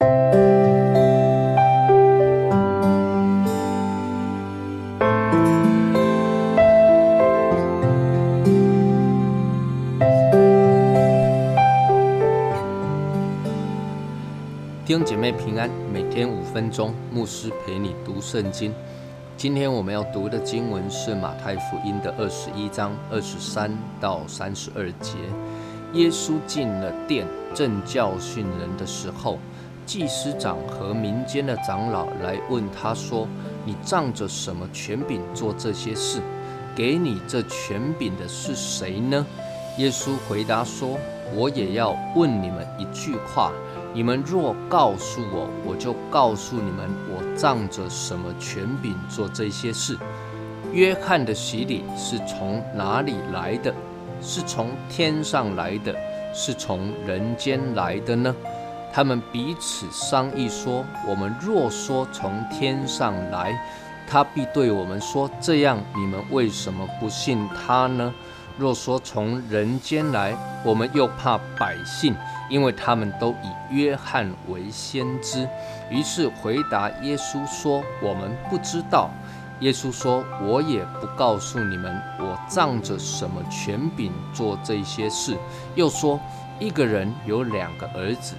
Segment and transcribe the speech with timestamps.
[0.00, 0.06] 弟
[14.96, 18.72] 兄姐妹平安，每天五分钟，牧师陪你读圣经。
[19.36, 23.70] 今天我们要读的经文是马太福音的二十一章二十三
[24.00, 25.12] 到三十二节。
[25.92, 29.38] 耶稣进了殿，正教训人的时候，
[29.90, 33.26] 祭司长和民间的长老来问他说
[33.66, 36.20] ：“你仗着什么权柄做这些事？
[36.76, 39.26] 给你这权柄的是谁呢？”
[39.78, 40.96] 耶稣回答说
[41.34, 43.50] ：“我也要问你们一句话。”
[43.92, 49.98] 你们若告诉我，我就告诉你们，我仗着什么权柄做这些事。
[50.72, 53.74] 约翰的洗礼是从哪里来的？
[54.22, 55.92] 是从天上来的，
[56.32, 58.32] 是从人间来的呢？
[58.92, 63.58] 他们彼此商议说：我们若说从天上来，
[64.08, 68.12] 他必对我们说：这样你们为什么不信他呢？
[68.58, 72.14] 若说从人间来，我们又怕百姓。
[72.50, 75.48] 因为他们都以约翰为先知，
[75.88, 79.08] 于是回答耶稣说：“我们不知道。”
[79.60, 85.36] 耶稣说：“我也不告诉你们，我仗着什么权柄做这些事。”
[85.76, 86.18] 又说
[86.58, 88.34] ：“一个人有两个儿子，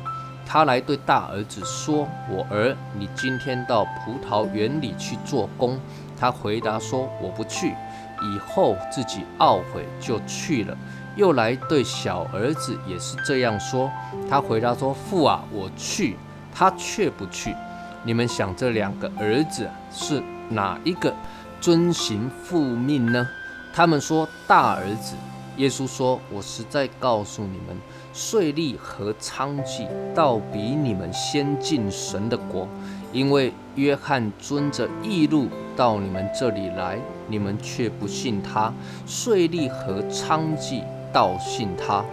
[0.46, 5.80] 他来对大儿子说：‘我儿，你今天到葡萄园里去做工。’
[6.20, 7.74] 他回答说：‘我不去。’
[8.22, 10.78] 以后自己懊悔，就去了。”
[11.18, 13.92] 又来对小儿子也是这样说，
[14.30, 16.18] 他回答说：“父啊，我去。”
[16.54, 17.56] 他却不去。
[18.04, 21.14] 你们想，这两个儿子是哪一个
[21.60, 23.28] 遵行父命呢？
[23.74, 25.16] 他们说大儿子。
[25.58, 27.78] 耶稣说：“我实在告诉你们，
[28.14, 32.68] 税吏和娼妓倒比你们先进神的国，
[33.12, 38.72] 因为约翰遵着义路到你们这里来，你们却不信他；
[39.06, 40.82] 税吏和娼妓。”
[41.14, 42.06] 倒信他，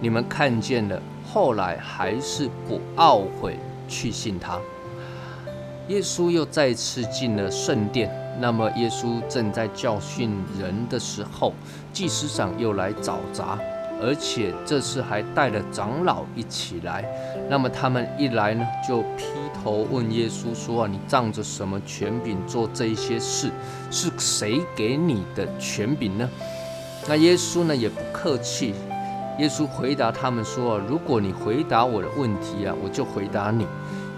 [0.00, 0.98] 你们看见了，
[1.30, 4.58] 后来还是不懊悔去信他。
[5.88, 11.52] 耶稣又再次进了圣殿，那么耶稣正在教训人的时候，
[11.92, 13.58] 祭司长又来找茬，
[14.02, 17.04] 而且这次还带了长老一起来。
[17.48, 19.24] 那么他们一来呢，就劈
[19.62, 23.50] 头问耶稣说：“啊，你仗着什么权柄做这些事？
[23.90, 26.28] 是谁给你的权柄呢？”
[27.08, 28.74] 那耶稣呢也不客气，
[29.38, 33.66] 耶稣回答他们说：“如果你回答我的问题啊，我就回答你。”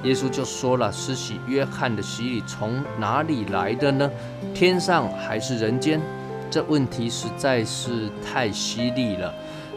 [0.05, 4.11] 耶稣就说了：“施洗约翰的洗礼从哪里来的呢？
[4.55, 6.01] 天上还是人间？”
[6.51, 9.35] 这问题实在是太犀利了。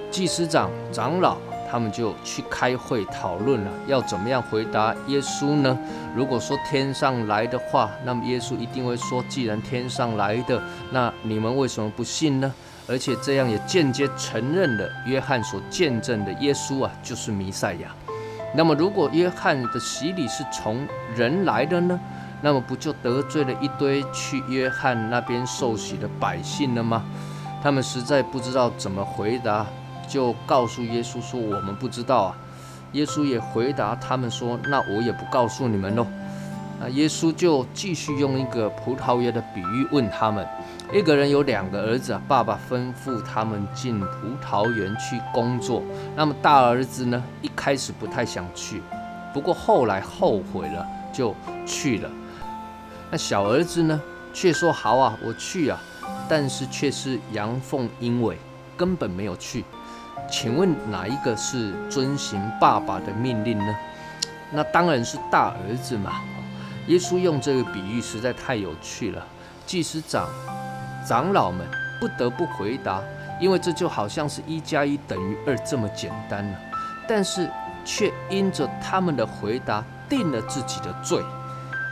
[0.09, 1.37] 祭司长、长老
[1.69, 5.77] 他们就去开会讨论了，要怎么样回答耶稣呢？
[6.15, 10.61] 如果说天上来的话，那么耶稣一定会说：“既然天上来的，
[10.91, 12.53] 那你们为什么不信呢？”
[12.87, 17.95] 而且这样也间接承认了约翰所见证的耶稣啊，就是弥赛亚。
[18.53, 21.99] 那么，如果约翰的洗礼是从人来的呢？
[22.41, 27.03] 那么不就得罪了一堆去约翰那边受洗的百姓了吗？
[27.61, 29.65] 他们实在不知道怎么回答，
[30.07, 32.37] 就告诉耶稣说：“我们不知道啊。”
[32.93, 36.05] 耶稣也回答他们说：“那我也不告诉你们喽。”
[36.83, 40.43] 那耶稣就继续用一个葡萄园的比喻问他们：
[40.91, 44.07] 一个人有两个儿子，爸爸吩咐他们进葡
[44.43, 45.83] 萄园去工作。
[46.15, 48.81] 那么大儿子呢，一开始不太想去，
[49.31, 50.83] 不过后来后悔了，
[51.13, 51.35] 就
[51.67, 52.09] 去了。
[53.11, 54.01] 那小儿子呢，
[54.33, 55.79] 却说：好啊，我去啊，
[56.27, 58.39] 但是却是阳奉阴违，
[58.75, 59.63] 根本没有去。
[60.31, 63.75] 请问哪一个是遵行爸爸的命令呢？
[64.49, 66.13] 那当然是大儿子嘛。
[66.87, 69.25] 耶稣用这个比喻实在太有趣了，
[69.65, 70.27] 祭司长、
[71.07, 71.65] 长老们
[71.99, 73.01] 不得不回答，
[73.39, 76.57] 因为这就好像是一加一等于二这么简单了。
[77.07, 77.49] 但是
[77.85, 81.21] 却因着他们的回答定了自己的罪。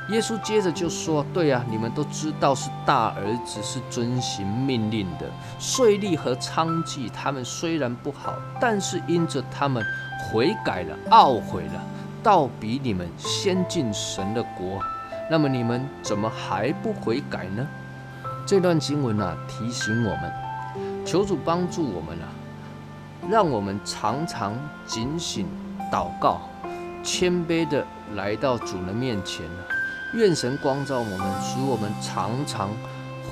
[0.10, 5.28] 耶稣接着就说：“对啊，你们都知道是大儿子是遵行命令的，
[5.60, 9.86] 税吏和娼妓他们虽然不好，但是因着他们
[10.20, 11.84] 悔改了、懊悔了。”
[12.22, 14.82] 倒比你们先进神的国，
[15.30, 17.66] 那么你们怎么还不悔改呢？
[18.46, 22.28] 这段经文啊，提醒我们，求主帮助我们啊，
[23.30, 24.54] 让我们常常
[24.86, 25.48] 警醒
[25.92, 26.42] 祷告，
[27.04, 27.86] 谦卑的
[28.16, 29.62] 来到主的面前啊。
[30.16, 32.72] 愿神光照我们，使我们常常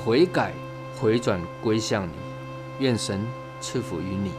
[0.06, 0.54] 悔改、
[1.00, 2.12] 回转归向你。
[2.80, 3.25] 愿神
[3.60, 4.31] 赐福于你。